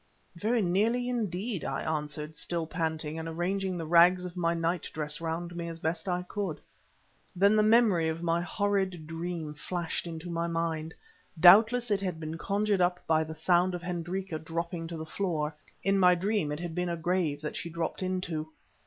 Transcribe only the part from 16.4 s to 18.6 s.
it had been a grave that she dropped into.